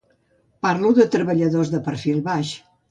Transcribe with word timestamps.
Parlo 0.65 0.93
de 1.01 1.07
treballadors 1.17 1.73
de 1.77 1.85
perfil 1.91 2.29
baix. 2.31 2.57